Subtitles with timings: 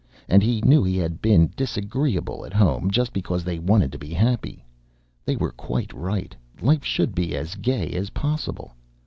[0.27, 4.09] And he knew he had been disagreeable at home, just because they wanted to be
[4.15, 4.65] happy.
[5.25, 8.73] They were quite right; life should be as gay as possible.